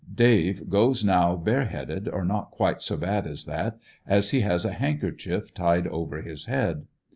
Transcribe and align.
Dave 0.15 0.67
goes 0.67 1.05
now 1.05 1.35
bareheaded, 1.35 2.07
or 2.07 2.25
not 2.25 2.49
quite 2.49 2.81
so 2.81 2.97
bad 2.97 3.27
as 3.27 3.45
that, 3.45 3.77
as 4.07 4.31
he 4.31 4.39
has 4.41 4.65
a 4.65 4.71
handkerchief 4.73 5.53
tied 5.53 5.85
over 5.85 6.23
his 6.23 6.45
head. 6.47 6.87